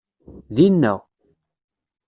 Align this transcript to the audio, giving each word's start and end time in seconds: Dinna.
Dinna. 0.55 0.93